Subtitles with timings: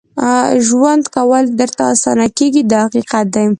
[0.67, 3.47] ژوند کول درته اسانه کېږي دا حقیقت دی.